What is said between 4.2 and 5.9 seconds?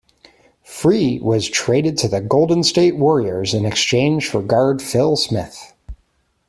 for guard Phil Smith.